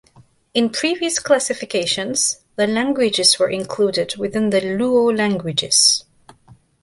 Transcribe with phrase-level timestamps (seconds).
[0.55, 6.05] In previous classifications, the languages were included within the Luo languages.